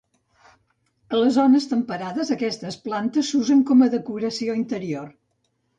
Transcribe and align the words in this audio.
A 1.15 1.19
les 1.23 1.35
zones 1.35 1.67
temperades 1.73 2.33
aquestes 2.39 2.81
plantes 2.87 3.31
s'usen 3.35 3.65
com 3.69 3.87
a 3.89 3.95
decoració 3.99 4.61
interior. 4.65 5.19